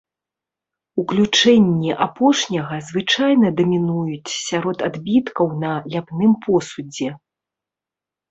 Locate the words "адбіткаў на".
4.89-5.71